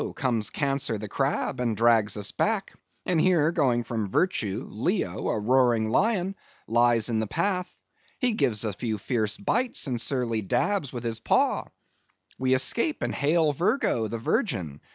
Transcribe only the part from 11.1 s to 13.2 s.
paw; we escape, and